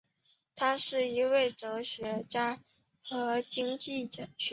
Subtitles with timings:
[0.55, 2.59] 他是一位哲学家
[3.03, 4.39] 和经济学家。